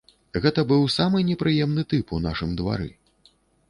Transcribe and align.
Гэта 0.45 0.63
быў 0.71 0.87
самы 0.95 1.23
непрыемны 1.29 1.87
тып 1.95 2.17
у 2.19 2.23
нашым 2.27 2.59
двары. 2.63 2.95